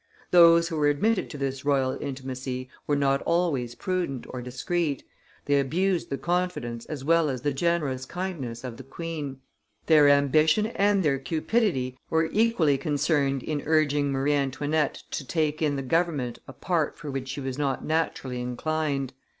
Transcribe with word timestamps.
Those 0.31 0.67
who 0.67 0.77
were 0.77 0.87
admitted 0.89 1.29
to 1.29 1.37
this 1.37 1.63
royal 1.63 1.95
intimacy 2.01 2.71
were 2.87 2.95
not 2.95 3.21
always 3.21 3.75
prudent 3.75 4.25
or 4.29 4.41
discreet, 4.41 5.03
they 5.45 5.59
abused 5.59 6.09
the 6.09 6.17
confidence 6.17 6.87
as 6.87 7.03
well 7.05 7.29
as 7.29 7.43
the 7.43 7.53
generous 7.53 8.07
kindness 8.07 8.63
of 8.63 8.77
the 8.77 8.83
queen; 8.83 9.41
their 9.85 10.09
ambition 10.09 10.65
and 10.65 11.03
their 11.03 11.19
cupidity 11.19 11.99
were 12.09 12.29
equally 12.31 12.79
concerned 12.79 13.43
in 13.43 13.61
urging 13.67 14.11
Marie 14.11 14.33
Antoinette 14.33 15.03
to 15.11 15.23
take 15.23 15.61
in 15.61 15.75
the 15.75 15.83
government 15.83 16.39
a 16.47 16.53
part 16.53 16.97
for 16.97 17.11
which 17.11 17.27
she 17.29 17.39
was 17.39 17.59
not 17.59 17.85
naturally 17.85 18.41
inclined. 18.41 19.13